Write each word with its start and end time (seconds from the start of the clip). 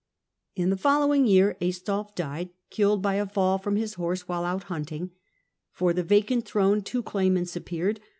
In 0.55 0.71
the 0.71 0.77
following 0.77 1.27
year 1.27 1.55
Aistulf 1.61 2.15
died, 2.15 2.49
killed 2.71 3.03
by 3.03 3.13
a 3.17 3.27
fall 3.27 3.59
from 3.59 3.75
his 3.75 3.93
horse 3.93 4.27
while 4.27 4.45
out 4.45 4.63
hunting. 4.63 5.11
For 5.73 5.93
the 5.93 6.01
vacant 6.01 6.43
throne 6.47 6.81
two 6.81 7.03
claimants 7.03 7.55
appeared. 7.55 7.99